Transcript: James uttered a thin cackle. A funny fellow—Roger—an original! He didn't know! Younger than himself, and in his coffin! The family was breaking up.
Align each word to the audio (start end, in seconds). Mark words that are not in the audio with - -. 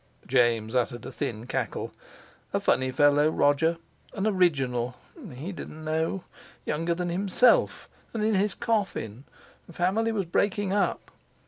James 0.25 0.73
uttered 0.73 1.05
a 1.05 1.11
thin 1.11 1.45
cackle. 1.45 1.93
A 2.53 2.59
funny 2.59 2.89
fellow—Roger—an 2.91 4.25
original! 4.25 4.95
He 5.31 5.51
didn't 5.51 5.85
know! 5.85 6.23
Younger 6.65 6.95
than 6.95 7.09
himself, 7.09 7.87
and 8.11 8.23
in 8.23 8.33
his 8.33 8.55
coffin! 8.55 9.25
The 9.67 9.73
family 9.73 10.11
was 10.11 10.25
breaking 10.25 10.73
up. 10.73 11.11